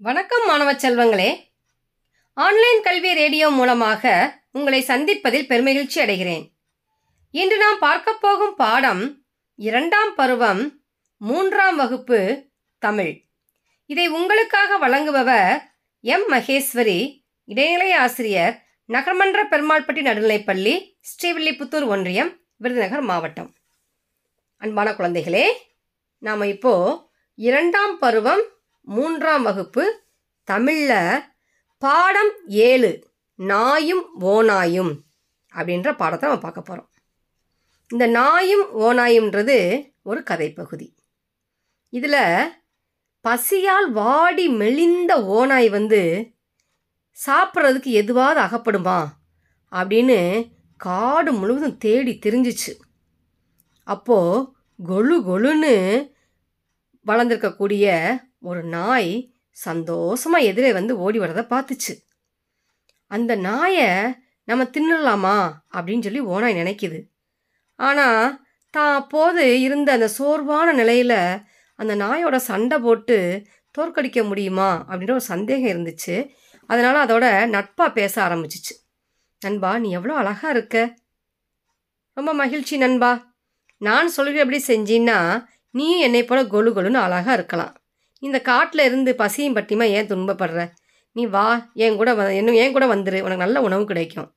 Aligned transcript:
வணக்கம் 0.00 0.46
மாணவ 0.46 0.72
செல்வங்களே. 0.72 1.40
ஆன்லைன் 2.34 2.82
கல்வி 2.82 3.14
ரேடியோ 3.14 3.50
மூலமாக 3.50 4.32
உங்களை 4.52 4.82
சந்திப்பதில் 4.82 5.46
பெருமகிழ்ச்சி 5.46 5.94
அடைகிறேன். 5.94 6.50
இன்று 7.30 7.58
நாம் 7.58 7.78
பார்க்கப் 7.78 8.20
போகும் 8.20 8.54
பாடம் 8.54 9.24
இரண்டாம் 9.56 10.14
பருவம் 10.14 10.82
மூன்றாம் 11.16 11.76
வகுப்பு 11.76 12.46
தமிழ். 12.78 13.24
இதை 13.86 14.08
உங்களுக்காக 14.08 14.88
வழங்குபவர் 14.88 15.62
எம். 16.00 16.28
மகேஸ்வரி 16.28 17.24
இடைநிலை 17.44 17.92
ஆசிரியர் 17.92 18.62
நகர்மன்ற 18.88 19.46
பெருமாள்பட்டி 19.50 20.02
நடுநிலைப்பள்ளி 20.02 20.96
ஸ்ரீவில்லிபுத்தூர் 21.00 21.86
ஒன்றியம் 21.86 22.40
விருதுநகர் 22.56 23.00
மாவட்டம். 23.00 23.54
அன்பான 24.58 24.90
குழந்தைகளே 24.90 25.52
நாம் 26.18 26.42
இப்போது 26.42 26.98
இரண்டாம் 27.34 27.98
பருவம் 27.98 28.42
மூன்றாம் 28.94 29.42
வகுப்பு 29.42 29.84
தமிழில் 30.48 31.24
பாடம் 31.82 32.30
ஏழு 32.46 32.90
நாயும் 33.38 34.04
ஓநாயும் 34.20 34.92
அப்படின்ற 35.54 35.88
பாடத்தை 35.96 36.28
நம்ம 36.28 36.44
பார்க்க 36.44 36.62
போகிறோம் 36.62 36.88
இந்த 37.90 38.06
நாயும் 38.06 38.64
ஓநாயும்ன்றது 38.86 39.58
ஒரு 40.02 40.20
கதைப்பகுதி. 40.30 40.88
இதில் 41.92 42.54
பசியால் 43.24 43.88
வாடி 43.90 44.46
மெலிந்த 44.60 45.12
ஓநாய் 45.38 45.68
வந்து 45.68 46.00
சாப்பிட்றதுக்கு 47.26 47.90
எதுவாவது 48.00 48.40
அகப்படுமா 48.46 48.98
அப்படின்னு 49.72 50.18
காடு 50.76 51.32
முழுவதும் 51.32 51.78
தேடி 51.78 52.18
தெரிஞ்சிச்சு. 52.26 52.72
அப்போது 53.86 54.46
கொலு 54.78 55.16
கொலுன்னு 55.28 55.74
வளர்ந்துருக்கக்கூடிய 57.06 57.86
ஒரு 58.42 58.62
நாய் 58.64 59.34
சந்தோஷமாக 59.50 60.44
எதிரே 60.44 60.72
வந்து 60.72 60.98
ஓடி 60.98 61.18
வரதை 61.18 61.44
பார்த்துச்சு. 61.54 61.94
அந்த 63.06 63.36
நாயை 63.36 63.88
நம்ம 64.44 64.64
தின்னுடலாமா 64.64 65.52
அப்படின்னு 65.74 66.02
சொல்லி 66.02 66.20
ஓனாய் 66.20 66.58
நினைக்குது. 66.58 67.00
ஆனால் 67.74 68.40
தான் 68.70 68.94
அப்போது 68.94 69.60
இருந்த 69.60 69.92
அந்த 69.92 70.08
சோர்வான 70.08 70.72
நிலையில் 70.72 71.40
அந்த 71.74 71.96
நாயோட 71.96 72.36
சண்டை 72.36 72.78
போட்டு 72.78 73.46
தோற்கடிக்க 73.78 74.24
முடியுமா? 74.24 74.86
அப்படின்ற 74.88 75.10
ஒரு 75.10 75.20
சந்தேகம் 75.20 75.70
இருந்துச்சு. 75.74 76.30
அதனால் 76.66 77.06
அதோட 77.06 77.46
நட்பாக 77.48 77.92
பேச 77.92 78.28
ஆரம்பிச்சிச்சு. 78.28 78.74
நண்பா 79.40 79.78
நீ 79.78 79.90
எவ்வளோ 79.90 80.14
அழகாக 80.14 80.50
இருக்க. 80.50 80.96
ரொம்ப 82.12 82.34
மகிழ்ச்சி 82.34 82.76
நண்பா. 82.76 83.36
நான் 83.76 84.08
சொல்கிறபடி 84.08 84.62
செஞ்சின்னா 84.66 85.46
நீயும் 85.70 86.00
என்னை 86.00 86.24
போல 86.24 86.42
கொலு 86.44 86.70
கொலுன்னு 86.70 87.00
அழகாக 87.06 87.32
இருக்கலாம். 87.32 87.74
இந்த 88.18 88.40
காட்டில் 88.40 88.84
இருந்து 88.84 89.14
பசியும் 89.14 89.56
பட்டியுமா 89.56 89.86
ஏன் 89.90 90.06
துன்பப்படுற? 90.06 90.70
நீ 91.12 91.26
வா 91.26 91.70
என் 91.74 91.96
கூட 91.96 92.14
வ 92.14 92.34
இன்னும் 92.34 92.54
என் 92.54 92.72
கூட 92.72 92.86
வந்துரு 92.86 93.20
உனக்கு 93.20 93.44
நல்ல 93.44 93.60
உணவு 93.60 93.84
கிடைக்கும். 93.84 94.28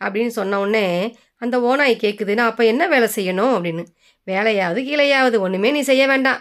அப்படின்னு 0.00 0.26
சொன்ன 0.26 0.58
உடனே 0.58 1.16
அந்த 1.38 1.56
ஓனாய் 1.60 2.02
கேட்குது 2.02 2.34
நான் 2.34 2.48
அப்போ 2.48 2.64
என்ன 2.64 2.88
வேலை 2.88 3.08
செய்யணும்? 3.16 3.52
அப்படின்னு. 3.56 3.84
வேலையாவது 4.26 4.80
கீழையாவது 4.82 5.38
ஒன்றுமே 5.40 5.70
நீ 5.70 5.80
செய்ய 5.80 6.06
வேண்டாம். 6.06 6.40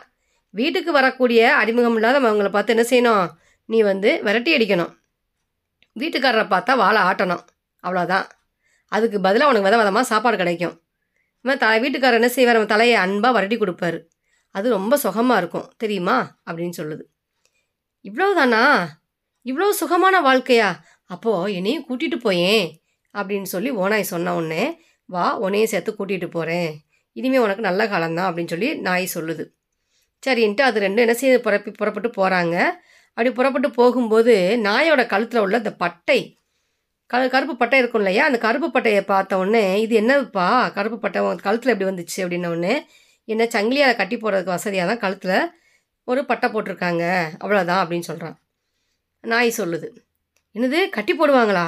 வீட்டுக்கு 0.50 0.92
வரக்கூடிய 0.92 1.56
அறிமுகம் 1.56 1.98
இல்லாதவங்களை 1.98 2.50
பார்த்து 2.50 2.76
என்ன 2.76 2.86
செய்யணும்? 2.92 3.28
நீ 3.66 3.82
வந்து 3.82 4.22
விரட்டி 4.24 4.52
அடிக்கணும். 4.58 4.92
வீட்டுக்காரரை 6.00 6.46
பார்த்தா 6.54 6.76
வாழை 6.76 7.02
ஆட்டணும். 7.02 7.44
அவ்வளோதான் 7.84 8.26
அதுக்கு 8.88 9.22
பதிலாக 9.22 9.52
உனக்கு 9.52 9.68
வித 9.68 9.78
விதமாக 9.78 10.06
சாப்பாடு 10.06 10.38
கிடைக்கும். 10.38 10.76
இவன் 11.46 11.58
த 11.58 11.80
வீட்டுக்காரர் 11.80 12.20
என்ன 12.20 12.30
செய்வார்? 12.30 12.56
அவன் 12.56 12.68
தலையை 12.68 12.96
அன்பாக 12.96 13.34
வரட்டி 13.38 13.58
கொடுப்பாரு. 13.58 14.00
அது 14.56 14.68
ரொம்ப 14.70 14.94
சுகமாக 14.98 15.40
இருக்கும். 15.42 15.68
தெரியுமா? 15.78 16.18
அப்படின்னு 16.48 16.76
சொல்லுது. 16.78 17.04
இவ்வளோதானா 18.06 18.64
இவ்வளோ 19.46 19.68
சுகமான 19.82 20.16
வாழ்க்கையா? 20.28 20.70
அப்போது 21.12 21.54
என்னையும் 21.54 21.86
கூட்டிகிட்டு 21.90 22.18
போயேன் 22.20 22.66
அப்படின்னு 23.16 23.50
சொல்லி 23.54 23.70
ஓனாய் 23.84 24.12
சொன்ன 24.12 24.36
உடனே 24.36 24.64
வா 25.10 25.26
உன்னையும் 25.38 25.72
சேர்த்து 25.74 25.92
கூட்டிகிட்டு 25.98 26.28
போகிறேன் 26.30 26.70
இனிமேல் 27.16 27.44
உனக்கு 27.46 27.68
நல்ல 27.70 27.82
காலம்தான். 27.88 28.30
அப்படின்னு 28.30 28.54
சொல்லி 28.54 28.70
நாய் 28.88 29.14
சொல்லுது. 29.16 29.44
சரின்ட்டு 30.24 30.64
அது 30.68 30.80
ரெண்டும் 30.86 31.04
என்ன 31.06 31.14
செய்ய 31.14 31.36
புறப்பி 31.40 31.72
புறப்பட்டு 31.72 32.10
போகிறாங்க 32.18 32.56
அப்படி 33.18 33.30
புறப்பட்டு 33.32 33.70
போகும்போது 33.72 34.34
நாயோட 34.64 35.02
கழுத்தில் 35.06 35.42
உள்ள 35.42 35.58
இந்த 35.58 35.74
பட்டை 35.84 36.20
க 37.12 37.28
கருப்பு 37.34 37.54
பட்டை 37.58 37.78
இருக்கும் 37.80 38.02
இல்லையா? 38.02 38.24
அந்த 38.26 38.38
கருப்பு 38.46 38.68
பட்டையை 38.76 39.02
பார்த்த 39.12 39.38
உடனே 39.38 39.66
இது 39.82 39.94
என்னதுப்பா? 40.02 40.48
கருப்பு 40.74 40.98
பட்டை 41.00 41.20
கழுத்தில் 41.46 41.74
எப்படி 41.74 41.90
வந்துச்சு? 41.90 42.18
அப்படின்ன 42.24 42.52
உடனே 42.54 42.76
என்ன 43.28 43.44
சங்கிலியால் 43.56 44.00
கட்டி 44.00 44.16
போடுறதுக்கு 44.18 44.56
வசதியாக 44.56 44.88
தான் 44.90 45.04
கழுத்தில் 45.04 45.38
ஒரு 46.08 46.22
பட்டை 46.26 46.48
போட்டிருக்காங்க. 46.50 47.04
அவ்வளோதான் 47.44 47.82
அப்படின்னு 47.84 48.10
சொல்கிறான் 48.10 48.36
நாய் 49.24 49.58
சொல்லுது. 49.60 49.88
என்னது? 50.56 50.80
கட்டி 50.96 51.14
போடுவாங்களா? 51.14 51.68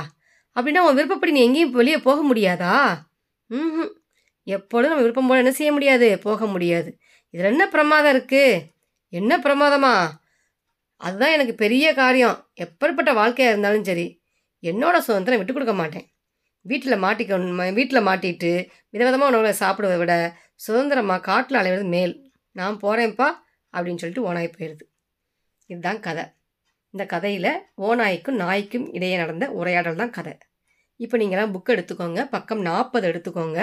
அப்படின்னா 0.55 0.81
உன் 0.87 0.97
விருப்பப்படி 0.97 1.31
நீ 1.35 1.41
எங்கேயும் 1.47 1.73
வெளியே 1.79 1.97
போக 2.07 2.19
முடியாதா? 2.29 2.73
ம் 3.49 3.89
எப்பொழுதும் 4.47 4.91
நம்ம 4.91 5.05
விருப்பம் 5.05 5.29
போல் 5.29 5.41
என்ன 5.43 5.53
செய்ய 5.59 5.71
முடியாது? 5.77 6.07
போக 6.27 6.45
முடியாது. 6.45 6.89
இதில் 7.33 7.51
என்ன 7.53 7.63
பிரமாதம் 7.67 8.13
இருக்குது 8.13 8.61
என்ன 9.13 9.33
பிரமாதமா? 9.37 9.93
அதுதான் 11.01 11.33
எனக்கு 11.37 11.53
பெரிய 11.63 11.87
காரியம். 11.93 12.37
எப்பேற்பட்ட 12.65 13.11
வாழ்க்கையாக 13.13 13.53
இருந்தாலும் 13.53 13.87
சரி 13.89 14.05
என்னோடய 14.63 15.05
சுதந்திரம் 15.07 15.39
விட்டு 15.39 15.53
கொடுக்க 15.53 15.73
மாட்டேன். 15.73 16.05
வீட்டில் 16.65 17.03
மாட்டிக்க 17.03 17.71
வீட்டில் 17.79 18.07
மாட்டிட்டு 18.09 18.51
விதவிதமாக 18.93 19.29
உணவுகளை 19.31 19.53
சாப்பிடுவதை 19.63 19.97
விட 19.99 20.13
சுதந்திரமாக 20.59 21.21
காட்டில் 21.21 21.57
அலைவது 21.57 21.83
மேல். 21.83 22.13
நான் 22.51 22.79
போகிறேன்ப்பா 22.81 23.29
அப்படின்னு 23.73 23.97
சொல்லிட்டு 23.97 24.33
ஓனாய் 24.33 24.53
போயிடுது 24.57 24.85
இதுதான் 25.65 25.99
கதை. 25.99 26.25
இந்த 26.89 27.05
கதையில் 27.05 27.51
ஓநாய்க்கும் 27.77 28.39
நாய்க்கும் 28.43 28.93
இடையே 28.93 29.15
நடந்த 29.17 29.51
உரையாடல் 29.51 29.95
தான் 29.95 30.09
கதை. 30.09 30.37
இப்போ 30.95 31.17
நீங்களாம் 31.17 31.53
புக் 31.55 31.69
எடுத்துக்கோங்க. 31.69 32.29
பக்கம் 32.29 32.61
நாற்பது 32.61 33.07
எடுத்துக்கோங்க. 33.11 33.59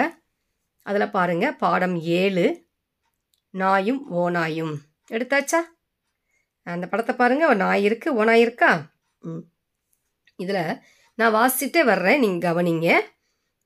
அதில் 0.85 1.09
பாருங்கள் 1.09 1.55
பாடம் 1.55 1.95
ஏழு. 1.95 2.45
நாயும் 3.53 4.01
ஓநாயும். 4.13 4.75
எடுத்தாச்சா? 5.11 5.59
அந்த 6.63 6.87
படத்தை 6.87 7.15
பாருங்கள் 7.15 7.47
ஒரு 7.47 7.57
நாய் 7.57 7.85
இருக்குது 7.87 8.09
ஓநாய் 8.09 8.41
இருக்கா? 8.41 8.71
ம். 9.19 9.43
இதில் 10.35 10.79
நான் 11.13 11.35
வாசிச்சுட்டே 11.35 11.83
வர்றேன். 11.83 12.19
நீங்கள் 12.19 12.47
கவனிங்க. 12.49 12.99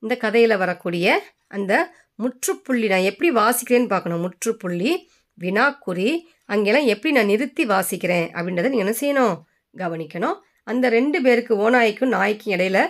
இந்த 0.02 0.16
கதையில் 0.16 0.56
வரக்கூடிய 0.56 1.06
அந்த 1.48 1.72
முற்றுப்புள்ளி 2.20 2.86
நான் 2.88 3.00
எப்படி 3.00 3.30
வாசிக்கிறேன்னு 3.30 3.86
பார்க்கணும். 3.86 4.20
முற்றுப்புள்ளி 4.20 5.10
வினாக்குறி 5.40 6.20
அங்கெல்லாம் 6.44 6.86
எப்படி 6.86 7.14
நான் 7.14 7.26
நிறுத்தி 7.26 7.66
வாசிக்கிறேன் 7.66 8.28
அப்படின்றத 8.32 8.68
நீங்கள் 8.68 8.94
என்ன 8.94 8.94
செய்யணும்? 8.94 9.42
கவனிக்கணும். 9.76 10.40
அந்த 10.64 10.88
ரெண்டு 10.88 11.22
பேருக்கு 11.22 11.70
ஓநாய்க்கும் 11.70 12.08
நாய்க்கும் 12.08 12.52
இடையில 12.52 12.88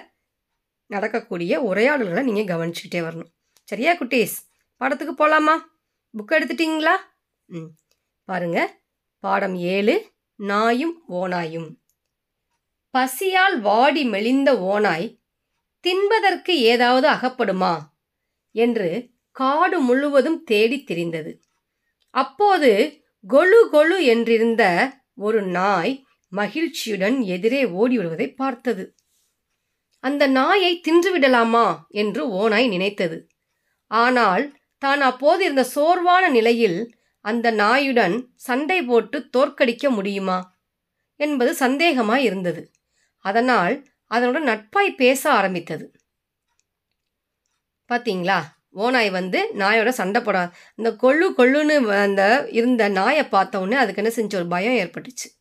நடக்கக்கூடிய 0.86 1.60
உரையாடல்களை 1.60 2.22
நீங்கள் 2.22 2.56
கவனிச்சுக்கிட்டே 2.56 2.94
வரணும். 2.94 3.32
சரியா 3.64 3.92
குட்டீஸ்? 3.92 4.36
பாடத்துக்கு 4.80 5.12
போகலாமா 5.12 5.78
புக் 6.18 6.30
எடுத்துட்டிங்களா? 6.30 6.96
ம். 7.46 7.70
பாருங்க. 8.24 8.78
பாடம் 9.18 9.56
ஏழு 9.56 10.10
நாயும் 10.34 11.02
ஓநாயும். 11.08 11.76
பசியால் 12.90 13.60
வாடி 13.60 14.04
மெலிந்த 14.04 14.60
ஓநாய் 14.60 15.20
தின்பதற்கு 15.80 16.50
ஏதாவது 16.50 17.08
அகப்படுமா? 17.08 17.78
என்று 18.52 19.09
காடு 19.32 19.80
முழுவதும் 19.80 20.44
தேடித் 20.44 20.86
திரிந்தது. 20.90 21.32
அப்போது 22.14 23.00
கொலு 23.28 23.68
கொலு 23.72 23.98
என்றிருந்த 24.14 24.92
ஒரு 25.14 25.42
நாய் 25.42 26.04
மகிழ்ச்சியுடன் 26.28 27.20
எதிரே 27.20 27.64
ஓடி 27.66 27.96
வருவதை 27.96 28.32
பார்த்தது. 28.32 28.84
அந்த 30.00 30.26
நாயை 30.26 30.80
தின்றுவிடலாமா 30.88 31.66
என்று 31.88 32.22
ஓனாய் 32.32 32.68
நினைத்தது. 32.68 33.18
ஆனால் 33.86 34.44
தான் 34.78 35.00
அப்போது 35.00 35.44
இருந்த 35.44 35.64
சோர்வான 35.74 36.28
நிலையில் 36.28 36.78
அந்த 37.24 37.50
நாயுடன் 37.52 38.14
சண்டை 38.34 38.82
போட்டு 38.82 39.18
தோற்கடிக்க 39.36 39.90
முடியுமா 39.90 40.38
என்பது 41.16 41.52
சந்தேகமாய் 41.54 42.24
இருந்தது. 42.24 42.62
அதனால் 43.18 43.74
அதனுடன் 44.06 44.42
நட்பாய் 44.42 44.90
பேச 44.94 45.22
ஆரம்பித்தது. 45.32 45.84
பார்த்தீங்களா 47.90 48.38
ஓநாய் 48.72 49.10
வந்து 49.10 49.50
நாயோட 49.54 49.88
சண்டை 49.88 50.22
போட 50.22 50.50
அந்த 50.76 50.90
கொள்ளு 50.90 51.40
கொள்ளுன்னு 51.40 52.02
அந்த 52.02 52.46
இருந்த 52.50 52.88
நாயை 52.88 53.28
பார்த்த 53.28 53.60
உடனே 53.60 53.76
அதுக்கு 53.76 53.96
என்ன 53.96 54.10
செஞ்ச 54.10 54.38
ஒரு 54.38 54.46
பயம் 54.46 54.88
ஏற்பட்டுச்சு. 54.88 55.38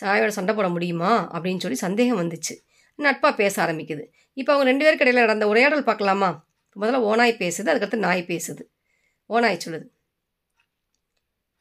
நாயோட 0.00 0.28
சண்டை 0.28 0.54
போட 0.54 0.68
முடியுமா? 0.68 1.30
அப்படின்னு 1.32 1.60
சொல்லி 1.60 1.76
சந்தேகம் 1.76 2.20
வந்துச்சு. 2.20 2.64
நட்பாக 2.94 3.34
பேச 3.34 3.62
ஆரம்பிக்குது. 3.62 4.06
இப்போ 4.32 4.52
அவங்க 4.52 4.70
ரெண்டு 4.70 4.84
பேருக்கு 4.84 5.04
இடையில் 5.04 5.20
நடந்த 5.20 5.48
உரையாடல் 5.48 5.84
பார்க்கலாமா? 5.84 6.44
முதல்ல 6.80 6.94
ஓநாய் 6.94 7.36
பேசுது 7.38 7.64
அதுக்கடுத்து 7.64 7.96
நாய் 7.96 8.24
பேசுது. 8.26 8.60
ஓநாய் 9.26 9.58
சொல்லுது. 9.66 9.84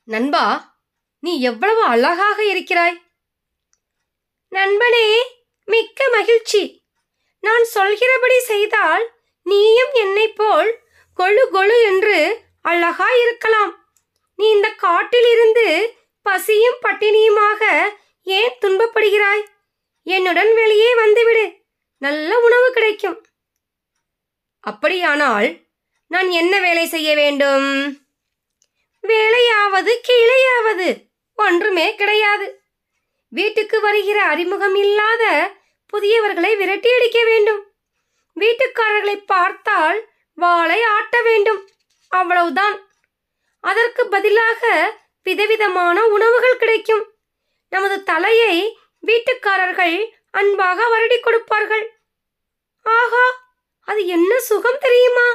நண்பா 0.04 0.78
நீ 1.20 1.42
எவ்வளவு 1.42 1.84
அழகாக 1.84 2.46
இருக்கிறாய். 2.46 3.02
நண்பனே 4.50 5.16
மிக்க 5.66 6.10
மகிழ்ச்சி. 6.12 6.84
நான் 7.40 7.64
சொல்கிறபடி 7.64 8.40
செய்தால் 8.40 9.12
நீயும் 9.44 9.94
என்னைப் 9.94 10.36
போல் 10.36 10.84
கொழு 11.18 11.44
கொழு 11.52 11.78
என்று 11.84 12.44
அழகா 12.62 13.08
இருக்கலாம் 13.14 13.74
நீ 14.36 14.50
இந்த 14.50 14.70
காட்டிலிருந்து 14.70 15.96
பசியும் 16.22 16.80
பட்டினியுமாக 16.82 17.62
ஏன் 18.24 18.56
துன்பப்படுகிறாய்? 18.62 19.44
என்னுடன் 20.04 20.54
வெளியே 20.54 20.96
வந்துவிடு. 20.96 21.46
நல்ல 21.98 22.40
உணவு 22.40 22.72
கிடைக்கும். 22.72 23.26
அப்படியானால் 24.60 25.48
நான் 26.08 26.30
என்ன 26.30 26.60
வேலை 26.60 26.86
செய்ய 26.86 27.16
வேண்டும்? 27.16 27.68
வேலையாவது 29.04 29.92
கீழையாவது 30.08 30.88
ஒன்றுமே 31.36 31.96
கிடையாது. 31.96 32.48
வீட்டுக்கு 33.30 33.82
வருகிற 33.82 34.24
அறிமுகம் 34.24 34.76
இல்லாத 34.76 35.52
புதியவர்களை 35.94 36.58
விரட்டி 36.58 36.90
அடிக்க 36.94 37.24
வேண்டும். 37.24 37.62
வீட்டுக்காரர்களை 38.40 39.26
பார்த்தால் 39.26 40.10
வாளை 40.38 40.80
கட்ட 41.16 41.30
வேண்டும். 41.30 41.70
அவ்வளவுதான். 42.08 42.88
அதற்கு 43.62 44.08
பதிலாக 44.08 44.94
விதவிதமான 45.24 46.08
உணவுகள் 46.08 46.58
கிடைக்கும். 46.58 47.14
நமது 47.70 48.04
தலையை 48.04 48.78
வீட்டுக்காரர்கள் 49.08 50.10
அன்பாக 50.32 50.84
வருடி 50.84 51.20
கொடுப்பார்கள். 51.20 52.00
ஆஹா 52.84 53.54
அது 53.82 54.06
என்ன 54.06 54.40
சுகம் 54.40 54.78
தெரியுமா? 54.80 55.28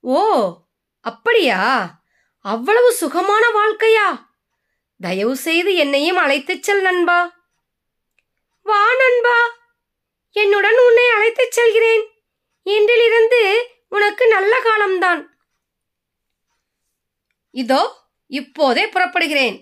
ஓ 0.00 0.54
அப்படியா? 1.00 1.90
அவ்வளவு 2.42 2.92
சுகமான 2.92 3.48
வாழ்க்கையா? 3.48 4.24
தயவு 5.00 5.36
செய்து 5.36 5.74
என்னையும் 5.74 6.16
அழைத்துச் 6.16 6.62
செல் 6.62 6.80
நண்பா. 6.80 7.34
வா 8.62 8.86
நண்பா. 8.94 9.38
என்னுடன் 10.32 10.78
உன்னை 10.78 11.08
அழைத்துச் 11.08 11.52
செல்கிறேன். 11.52 12.08
இன்றிலிருந்து 12.64 13.66
உனக்கு 13.90 14.24
நல்ல 14.28 14.60
காலம்தான். 14.60 15.22
இதோ 17.50 17.82
இப்போதே 18.30 18.86
புறப்படுகிறேன். 18.86 19.56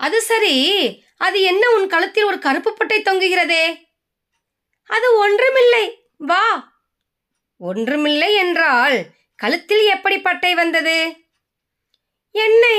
அது 0.00 0.22
சரி 0.22 0.56
அது 1.16 1.42
என்ன 1.42 1.70
உன் 1.70 1.86
கழுத்தில் 1.88 2.24
ஒரு 2.24 2.38
கருப்பு 2.38 2.70
பட்டை 2.72 2.98
தொங்குகிறதே? 3.00 3.64
அது 4.90 5.16
ஒன்றுமில்லை. 5.16 5.84
வா. 6.16 6.46
ஒன்றுமில்லை 7.58 8.34
என்றால் 8.34 8.96
கழுத்தில் 9.36 9.84
எப்படி 9.86 10.20
பட்டை 10.20 10.54
வந்தது? 10.54 11.16
என்னை 12.30 12.78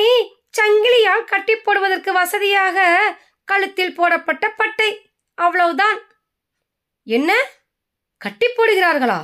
சங்கிலியால் 0.58 1.26
கட்டி 1.26 1.56
போடுவதற்கு 1.56 2.14
வசதியாக 2.14 2.78
கழுத்தில் 3.46 3.96
போடப்பட்ட 3.96 4.50
பட்டை. 4.52 4.90
அவ்வளவுதான். 5.38 6.00
என்ன? 7.08 7.32
கட்டி 8.18 8.48
போடுகிறார்களா? 8.48 9.22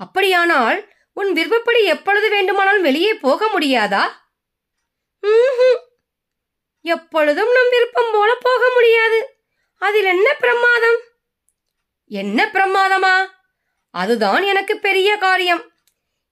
அப்படியானால் 0.00 0.78
உன் 1.18 1.32
விருப்பப்படி 1.32 1.84
எப்பொழுது 1.84 2.30
வேண்டுமானாலும் 2.30 2.82
வெளியே 2.82 3.14
போக 3.14 3.46
முடியாதா? 3.46 4.02
எப்பொழுதும் 6.80 7.52
நம் 7.52 7.68
விருப்பம் 7.70 8.10
போல 8.12 8.34
போக 8.40 8.70
முடியாது. 8.74 9.44
அதில் 9.78 10.04
என்ன 10.04 10.34
பிரமாதம்? 10.34 11.00
என்ன 12.04 12.50
பிரமாதமா? 12.52 13.26
அதுதான் 13.90 14.42
எனக்கு 14.42 14.78
பெரிய 14.78 15.16
காரியம். 15.16 15.72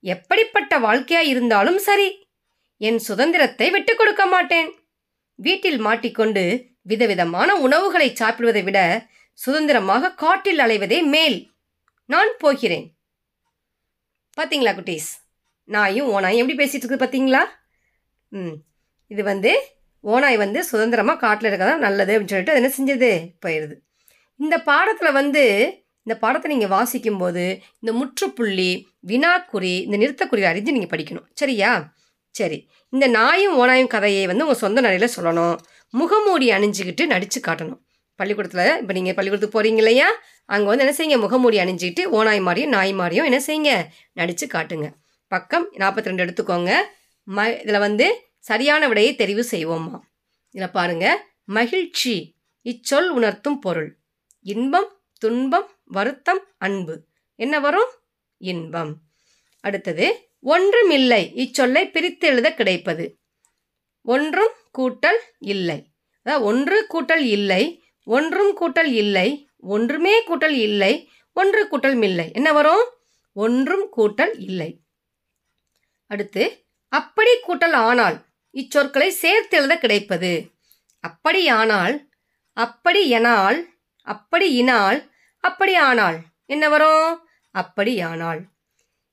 எப்படிப்பட்ட 0.00 0.78
வாழ்க்கையா 0.78 1.18
இருந்தாலும் 1.18 1.78
சரி 1.78 2.26
என் 2.78 2.98
சுதந்திரத்தை 2.98 3.70
விட்டுக் 3.70 3.98
கொடுக்க 3.98 4.26
மாட்டேன். 4.26 4.88
வீட்டில் 5.34 5.78
மாட்டிக்கொண்டு 5.78 6.66
விதவிதமான 6.82 7.56
உணவுகளை 7.56 8.12
சாப்பிடுவதை 8.20 8.62
விட 8.62 9.06
சுதந்திரமாக 9.32 10.14
காட்டில் 10.14 10.58
அலைவதே 10.58 11.02
மேல். 11.02 11.50
நான் 12.06 12.36
போகிறேன். 12.38 12.93
பார்த்தீங்களா 14.36 14.72
குட்டீஸ்? 14.74 15.10
நாயும் 15.68 16.08
ஓனாயும் 16.10 16.40
எப்படி 16.42 16.58
பேசிகிட்டு 16.60 16.84
இருக்குது 16.84 17.02
பார்த்தீங்களா 17.04 17.42
ம். 18.32 18.54
இது 19.10 19.22
வந்து 19.22 19.52
ஓனாய் 20.04 20.36
வந்து 20.36 20.64
சுதந்திரமாக 20.64 21.18
காட்டில் 21.18 21.48
இருக்கதான் 21.50 21.84
நல்லது 21.86 22.12
அப்படின்னு 22.14 22.32
சொல்லிட்டு 22.32 22.54
அது 22.54 22.60
என்ன 22.62 22.72
செஞ்சது? 22.78 23.10
போயிடுது 23.44 23.74
இந்த 24.40 24.58
பாடத்தில் 24.62 25.12
வந்து 25.12 25.44
இந்த 26.06 26.14
பாடத்தை 26.18 26.48
நீங்கள் 26.50 26.68
வாசிக்கும்போது 26.68 27.44
இந்த 27.82 27.92
முற்றுப்புள்ளி 27.92 28.70
வினாக்குறி 29.06 29.74
இந்த 29.86 29.96
நிறுத்தக்குறி 29.96 30.42
அறிஞ்சு 30.50 30.74
நீங்கள் 30.76 30.92
படிக்கணும். 30.94 31.26
சரியா? 31.34 31.70
சரி. 32.34 32.58
இந்த 32.92 33.06
நாயும் 33.08 33.56
ஓனாயும் 33.56 33.86
கதையை 33.86 34.26
வந்து 34.26 34.44
உங்கள் 34.44 34.62
சொந்த 34.64 34.80
நடையில் 34.80 35.14
சொல்லணும். 35.16 35.56
முகமூடி 35.94 36.50
அணிஞ்சிக்கிட்டு 36.50 37.04
நடித்து 37.06 37.40
காட்டணும். 37.40 37.80
பள்ளிக்கூடத்தில் 38.14 38.78
இப்போ 38.80 38.92
நீங்கள் 38.92 39.16
பள்ளிக்கூடத்துக்கு 39.16 39.58
போகிறீங்க 39.58 39.80
இல்லையா? 39.84 40.08
அங்கே 40.44 40.68
வந்து 40.70 40.84
என்ன 40.84 40.94
செய்யுங்க? 40.96 41.18
முகமூடி 41.20 41.58
அணிஞ்சிக்கிட்டு 41.58 42.02
ஓனாய் 42.18 42.40
மாதிரியும் 42.40 42.70
நாய் 42.70 42.92
மாதிரியும் 42.92 43.24
என்ன 43.24 43.40
செய்யுங்க? 43.46 43.72
நடித்து 44.12 44.46
காட்டுங்க. 44.46 44.88
பக்கம் 45.32 45.66
நாற்பத்தி 45.76 46.10
ரெண்டு 46.10 46.24
எடுத்துக்கோங்க. 46.24 46.72
ம 47.28 47.60
இதில் 47.62 47.78
வந்து 47.78 48.06
சரியான 48.38 48.88
விடையை 48.88 49.12
தெரிவு 49.14 49.44
செய்வோம்மா. 49.50 49.98
இதில் 50.54 50.70
பாருங்கள் 50.70 51.20
மகிழ்ச்சி 51.44 52.14
இச்சொல் 52.62 53.08
உணர்த்தும் 53.08 53.58
பொருள். 53.58 53.90
இன்பம் 54.42 54.88
துன்பம் 55.18 55.68
வருத்தம் 55.84 56.42
அன்பு. 56.58 56.94
என்ன 57.38 57.60
வரும்? 57.60 57.90
இன்பம். 58.40 58.92
அடுத்தது 59.64 60.06
ஒன்றும் 60.40 60.90
இல்லை 60.90 61.22
இச்சொல்லை 61.34 61.82
பிரித்து 61.90 62.26
எழுத 62.28 62.48
கிடைப்பது. 62.54 63.04
ஒன்றும் 64.06 64.54
கூட்டல் 64.78 65.20
இல்லை. 65.38 65.78
அதாவது 66.26 66.44
ஒன்று 66.44 66.76
கூட்டல் 66.94 67.24
இல்லை 67.36 67.62
ஒன்றும் 68.04 68.52
கூட்டல் 68.60 68.92
இல்லை 69.02 69.28
ஒன்றுமே 69.56 70.14
கூட்டல் 70.26 70.56
இல்லை 70.68 71.08
ஒன்று 71.32 71.60
கூட்டல் 71.70 72.02
இல்லை. 72.02 72.30
என்ன 72.32 72.52
வரும்? 72.52 72.84
ஒன்றும் 73.32 73.86
கூட்டல் 73.96 74.34
இல்லை. 74.38 74.70
அடுத்து 76.06 76.66
அப்படி 76.88 77.30
கூட்டல் 77.48 77.76
ஆனால் 77.88 78.16
இச்சொற்களை 78.54 79.08
சேர்த்து 79.08 79.56
எழுத 79.56 79.78
கிடைப்பது. 79.78 80.32
அப்படியானால் 81.00 82.08
அப்படி 82.56 83.08
எனால் 83.08 83.58
அப்படி 84.06 84.52
இனால் 84.52 85.12
அப்படி 85.44 85.74
ஆனால். 85.74 86.18
என்ன 86.46 86.68
வரும்? 86.68 87.22
அப்படியானால் 87.50 88.40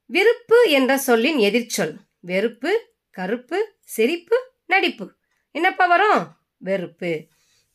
விருப்பு 0.05 0.69
என்ற 0.69 0.97
சொல்லின் 0.97 1.37
எதிர்ச்சொல். 1.37 1.93
வெறுப்பு 2.19 2.71
கருப்பு 3.11 3.57
சிரிப்பு 3.85 4.37
நடிப்பு. 4.65 5.05
என்னப்பா 5.51 5.85
வரும்? 5.85 6.23
வெறுப்பு. 6.57 7.11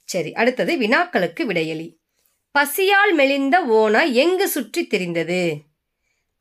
சரி 0.08 0.32
அடுத்தது 0.32 0.72
வினாக்களுக்கு 0.76 1.42
விடையளி 1.44 1.88
பசியால் 2.54 3.12
மெலிந்த 3.12 3.56
ஓனாய் 3.66 4.12
எங்கு 4.12 4.48
சுற்றி 4.48 4.86
திரிந்தது? 4.86 5.40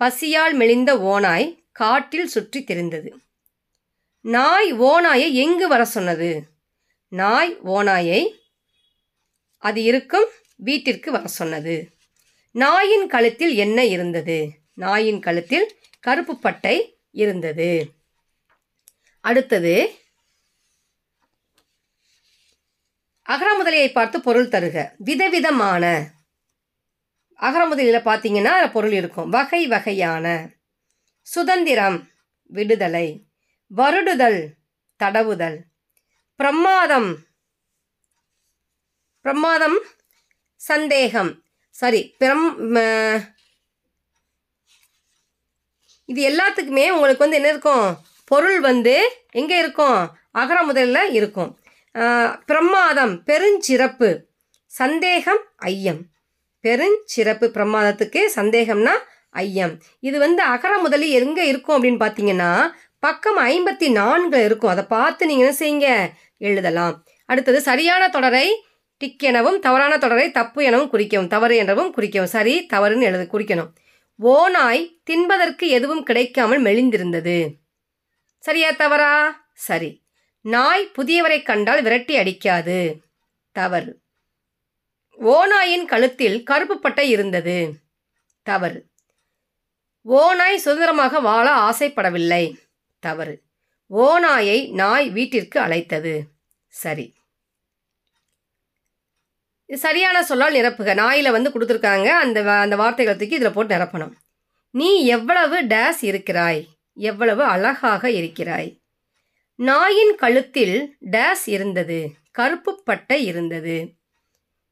பசியால் 0.02 0.54
மெலிந்த 0.54 0.92
ஓனாய் 0.98 1.48
காட்டில் 1.72 2.28
சுற்றி 2.28 2.60
திரிந்தது. 2.64 3.10
நாய் 4.26 4.74
ஓநாயை 4.74 5.32
எங்கு 5.34 5.68
வர 5.68 5.86
சொன்னது? 5.86 6.30
நாய் 7.12 7.54
ஓனாயை 7.66 8.22
அது 9.64 9.84
இருக்கும் 9.84 10.30
வீட்டிற்கு 10.56 11.12
வர 11.12 11.28
சொன்னது. 11.28 11.76
நாயின் 12.52 13.08
கழுத்தில் 13.08 13.54
என்ன 13.56 13.86
இருந்தது? 13.86 14.50
நாயின் 14.74 15.20
கழுத்தில் 15.20 15.68
கருப்பு 16.00 16.40
பட்டை 16.40 16.76
இருந்தது. 17.12 17.70
அடுத்தது 19.24 19.76
அகரமுதலையை 23.30 23.92
பார்த்து 23.92 24.22
பொருள் 24.22 24.48
தருக. 24.48 24.92
விதவிதமான. 24.98 26.10
அகரமுதலியில் 27.40 28.06
பார்த்தீங்கன்னா 28.06 28.72
பொருள் 28.72 28.92
இருக்கும். 28.92 29.30
வகை 29.30 29.68
வகையான. 29.68 30.50
சுதந்திரம் 31.22 32.10
விடுதலை. 32.44 33.08
வருடுதல் 33.76 34.40
தடவுதல். 34.96 35.58
பிரமாதம் 36.36 37.18
பிரமாதம் 39.22 39.80
சந்தேகம். 40.56 41.32
சாரி 41.70 42.16
பிரம் 42.20 42.48
இது 46.06 46.22
எல்லாத்துக்குமே 46.30 46.90
உங்களுக்கு 46.90 47.18
வந்து 47.18 47.36
என்ன 47.36 47.50
இருக்கும்? 47.50 47.98
பொருள் 48.26 48.60
வந்து 48.60 48.96
எங்கே 49.32 49.58
இருக்கும்? 49.58 50.18
அகர 50.32 50.64
முதலில் 50.64 51.14
இருக்கும். 51.14 51.60
பிரமாதம் 52.46 53.24
பெருஞ்சிறப்பு 53.24 54.10
சந்தேகம் 54.66 55.42
ஐயம். 55.56 56.02
பெருஞ்சிறப்பு 56.64 57.46
பிரமாதத்துக்கு 57.58 58.22
சந்தேகம்னா 58.36 58.94
ஐயம். 59.30 59.80
இது 60.00 60.20
வந்து 60.20 60.44
அகர 60.44 60.78
முதலி 60.78 61.12
எங்கே 61.12 61.48
இருக்கும் 61.48 61.84
அப்படின்னு 61.84 62.04
பார்த்தீங்கன்னா 62.04 62.70
பக்கம் 63.00 63.38
ஐம்பத்தி 63.38 63.92
நான்கு 63.92 64.44
இருக்கும். 64.44 64.70
அதை 64.70 64.84
பார்த்து 64.84 65.26
நீங்கள் 65.26 65.46
என்ன 65.46 65.58
செய்யுங்க? 65.60 66.14
எழுதலாம். 66.38 67.06
அடுத்தது 67.26 67.62
சரியான 67.62 68.10
தொடரை 68.10 68.64
டிக் 68.98 69.24
எனவும் 69.24 69.60
தவறான 69.60 69.98
தொடரை 69.98 70.32
தப்பு 70.32 70.64
எனவும் 70.64 70.92
குறிக்கவும் 70.92 71.28
தவறு 71.28 71.56
எனவும் 71.56 71.94
குறிக்கவும். 71.96 72.34
சரி 72.38 72.68
தவறுன்னு 72.74 73.02
எழுத 73.02 73.38
குறிக்கணும். 73.38 73.74
ஓநாய் 74.20 75.02
தின்பதற்கு 75.04 75.68
எதுவும் 75.68 76.04
கிடைக்காமல் 76.04 76.62
மெலிந்திருந்தது. 76.62 77.58
சரியா 78.40 78.72
தவறா? 78.72 79.14
சரி. 79.54 80.05
நாய் 80.46 80.92
புதியவரை 80.98 81.44
கண்டால் 81.44 81.82
விரட்டி 81.82 82.16
அடிக்காது. 82.16 83.02
தவறு. 83.52 84.00
ஓநாயின் 85.20 85.86
கழுத்தில் 85.86 86.44
கருப்பு 86.44 86.80
பட்டை 86.80 87.10
இருந்தது. 87.10 87.76
தவறு. 88.44 88.86
ஓநாய் 90.02 90.58
சுதந்திரமாக 90.58 91.20
வாழ 91.20 91.56
ஆசைப்படவில்லை. 91.56 92.56
தவறு. 93.00 93.42
ஓநாயை 93.90 94.72
நாய் 94.72 95.10
வீட்டிற்கு 95.10 95.60
அழைத்தது. 95.60 96.28
சரி. 96.68 97.14
சரியான 99.74 100.24
சொல்லால் 100.24 100.54
நிரப்புக. 100.54 100.94
நாயில் 100.94 101.32
வந்து 101.32 101.50
கொடுத்துருக்காங்க. 101.50 102.06
அந்த 102.06 102.42
வ- 102.42 102.62
அந்த 102.62 102.76
வார்த்தைகளை 102.76 103.20
தூக்கி 103.20 103.36
இதில் 103.36 103.52
போட்டு 103.52 103.76
நிரப்பணும். 103.76 104.14
நீ 104.72 105.06
எவ்வளவு 105.06 105.64
டேஸ் 105.64 106.02
இருக்கிறாய்? 106.02 106.68
எவ்வளவு 106.94 107.44
அழகாக 107.44 108.12
இருக்கிறாய்? 108.12 108.80
நாயின் 109.56 110.16
கழுத்தில் 110.16 110.98
டேஸ் 111.12 111.46
இருந்தது 111.46 112.12
கருப்பு 112.32 112.82
பட்டை 112.84 113.26
இருந்தது. 113.26 113.94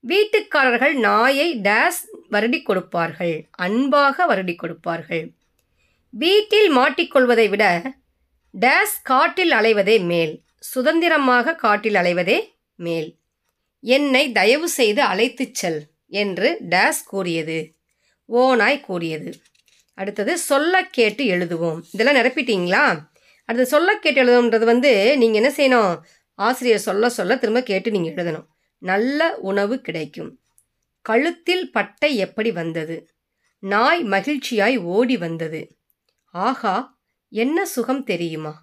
வீட்டுக்காரர்கள் 0.07 0.93
நாயை 0.93 1.59
டேஸ் 1.61 2.01
வருடி 2.31 2.63
கொடுப்பார்கள் 2.63 3.47
அன்பாக 3.51 4.35
வருடி 4.35 4.55
கொடுப்பார்கள். 4.55 5.31
வீட்டில் 6.09 6.77
மாட்டிக்கொள்வதை 6.77 7.49
விட 7.49 7.93
டேஸ் 8.59 8.95
காட்டில் 9.03 9.51
அலைவதே 9.51 10.05
மேல் 10.05 10.41
சுதந்திரமாக 10.59 11.55
காட்டில் 11.55 11.93
அலைவதே 11.93 12.39
மேல். 12.75 13.15
என்னை 13.81 14.31
தயவு 14.31 14.69
செய்து 14.69 15.01
அழைத்துச் 15.01 15.55
செல் 15.55 15.83
என்று 16.07 16.57
டேஸ் 16.69 17.03
கூறியது. 17.05 17.73
ஓனாய் 18.29 18.81
கூறியது. 18.81 19.35
அடுத்தது 19.93 20.37
சொல்ல 20.37 20.85
கேட்டு 20.85 21.23
எழுதுவோம். 21.23 21.81
இதெல்லாம் 21.91 22.23
நிரப்பிட்டீங்களா? 22.23 23.11
அடுத்து 23.45 23.65
சொல்ல 23.65 23.95
கேட்டு 23.95 24.23
எழுதணுன்றது 24.23 24.63
வந்து 24.63 25.17
நீங்கள் 25.17 25.41
என்ன 25.41 25.51
செய்யணும்? 25.57 25.93
ஆசிரியர் 26.39 26.79
சொல்ல 26.79 27.09
சொல்ல 27.09 27.37
திரும்ப 27.37 27.61
கேட்டு 27.63 27.91
நீங்கள் 27.91 28.13
எழுதணும். 28.13 28.45
நல்ல 28.81 29.35
உணவு 29.35 29.81
கிடைக்கும். 29.81 30.31
கழுத்தில் 31.01 31.71
பட்டை 31.71 32.17
எப்படி 32.17 32.51
வந்தது? 32.51 33.07
நாய் 33.59 34.03
மகிழ்ச்சியாய் 34.03 34.77
ஓடி 34.77 35.17
வந்தது. 35.17 35.61
ஆஹா 36.33 36.75
என்ன 37.29 37.65
சுகம் 37.65 38.03
தெரியுமா? 38.03 38.53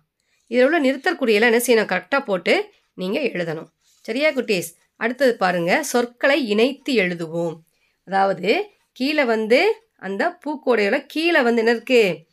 இதில் 0.47 0.65
உள்ள 0.65 0.81
நிறுத்தற்குறியெல்லாம் 0.81 1.51
என்ன 1.53 1.63
செய்யணும்? 1.67 1.91
கரெக்டாக 1.93 2.23
போட்டு 2.25 2.55
நீங்கள் 2.95 3.29
எழுதணும். 3.33 3.69
சரியா 4.05 4.31
குட்டீஸ்? 4.31 4.71
அடுத்தது 4.97 5.37
பாருங்கள் 5.37 5.83
சொற்களை 5.83 6.49
இணைத்து 6.49 6.93
எழுதுவோம். 6.95 7.57
அதாவது 8.09 8.51
கீழே 8.93 9.25
வந்து 9.25 9.61
அந்த 9.97 10.39
பூக்கோடையோட 10.45 11.07
கீழே 11.07 11.41
வந்து 11.43 11.63
என்ன 11.63 11.75
இருக்குது 11.75 12.30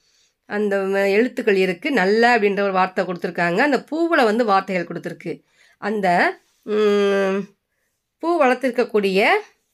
அந்த 0.56 0.76
எழுத்துக்கள் 1.18 1.60
இருக்குது 1.66 1.98
நல்ல 2.02 2.22
அப்படின்ற 2.36 2.62
ஒரு 2.68 2.76
வார்த்தை 2.80 3.02
கொடுத்துருக்காங்க. 3.06 3.60
அந்த 3.68 3.80
பூவில் 3.90 4.28
வந்து 4.30 4.44
வார்த்தைகள் 4.52 4.90
கொடுத்துருக்கு. 4.90 5.34
அந்த 5.82 6.08
பூ 8.22 8.30
வளர்த்துருக்கக்கூடிய 8.44 9.26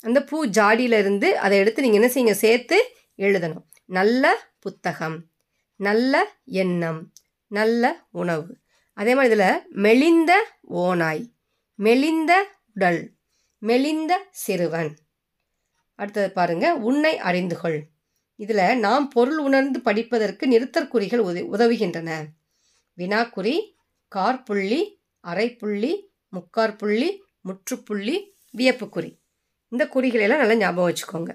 அந்த 0.08 0.20
பூ 0.30 0.38
ஜாடியிலிருந்து 0.58 1.28
அதை 1.46 1.58
எடுத்து 1.64 1.84
நீங்கள் 1.86 2.02
என்ன 2.02 2.10
செய்யுங்க? 2.14 2.36
சேர்த்து 2.46 2.78
எழுதணும். 3.26 3.66
நல்ல 3.98 4.34
புத்தகம் 4.66 5.18
நல்ல 5.88 6.14
எண்ணம் 6.64 7.00
நல்ல 7.58 7.84
உணவு. 8.22 8.52
அதே 8.98 9.14
மாதிரி 9.18 9.32
இதில் 9.32 9.64
மெலிந்த 9.86 10.34
ஓநாய் 10.82 11.24
மெலிந்த 11.86 12.34
உடல் 12.76 13.02
மெலிந்த 13.70 14.14
சிறுவன். 14.44 14.92
அடுத்தது 16.00 16.30
பாருங்கள் 16.38 16.80
உன்னை 16.90 17.14
அறிந்து 17.30 17.56
கொள். 17.62 17.80
இதில் 18.36 18.78
நாம் 18.78 19.10
பொருள் 19.10 19.38
உணர்ந்து 19.38 19.80
படிப்பதற்கு 19.80 20.48
நிறுத்தற்குறிகள் 20.48 21.24
உத 21.30 21.40
உதவுகின்றன. 21.56 22.10
வினாக்குறி 22.98 23.56
கார்புள்ளி 24.16 24.82
அரைப்புள்ளி 25.24 25.92
முக்காற்புள்ளி 26.34 27.10
முற்றுப்புள்ளி 27.42 28.16
வியப்புக்குறி. 28.58 29.12
இந்த 29.68 29.88
குறிகளை 29.88 30.26
எல்லாம் 30.26 30.40
நல்லா 30.40 30.56
ஞாபகம் 30.56 30.90
வச்சுக்கோங்க. 30.90 31.32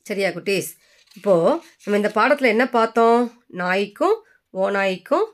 சரியா 0.00 0.28
குட்டீஸ்? 0.28 0.70
இப்போது 1.16 1.60
நம்ம 1.84 1.96
இந்த 2.00 2.10
பாடத்தில் 2.10 2.48
என்ன 2.48 2.68
பார்த்தோம்? 2.68 3.44
நாய்க்கும் 3.46 4.16
ஓநாய்க்கும் 4.52 5.26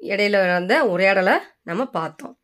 இடையில 0.00 0.30
நடந்த 0.30 0.84
உரையாடலை 0.84 1.36
நம்ம 1.62 1.86
பார்த்தோம். 1.86 2.40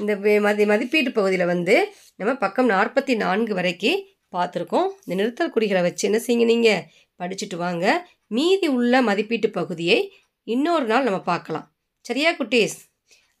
இந்த 0.00 0.40
மதி 0.40 0.64
மதிப்பீட்டு 0.66 1.12
பகுதியில் 1.12 1.46
வந்து 1.46 1.94
நம்ம 2.16 2.34
பக்கம் 2.36 2.68
நாற்பத்தி 2.68 3.16
நான்கு 3.16 3.54
வரைக்கும் 3.54 4.06
பார்த்துருக்கோம். 4.32 4.88
இந்த 5.04 5.14
நிறுத்தல் 5.14 5.50
குறிகளை 5.50 5.82
வச்சு 5.82 6.04
என்ன 6.10 6.20
செய்யுங்க 6.26 6.44
நீங்கள் 6.44 6.84
படிச்சுட்டு 7.18 7.56
வாங்க. 7.56 8.08
மீதி 8.26 8.68
உள்ள 8.68 9.02
மதிப்பீட்டு 9.02 9.50
பகுதியை 9.50 10.12
இன்னொரு 10.42 10.84
நாள் 10.84 11.02
நம்ம 11.02 11.20
பார்க்கலாம். 11.20 11.74
சரியா 12.00 12.30
குட்டீஸ்? 12.32 12.78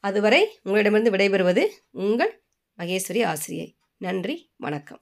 அதுவரை 0.00 0.58
உங்களிடமிருந்து 0.62 1.14
விடைபெறுவது 1.16 1.66
உங்கள் 1.90 2.42
மகேஸ்வரி 2.78 3.24
ஆசிரியை. 3.24 3.74
நன்றி 3.96 4.50
வணக்கம். 4.56 5.00